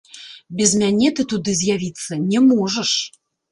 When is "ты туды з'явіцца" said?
1.19-2.19